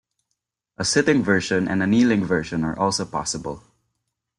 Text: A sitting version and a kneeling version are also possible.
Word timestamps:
A 0.79 0.83
sitting 0.83 1.21
version 1.21 1.67
and 1.67 1.83
a 1.83 1.85
kneeling 1.85 2.25
version 2.25 2.63
are 2.63 2.75
also 2.75 3.05
possible. 3.05 3.61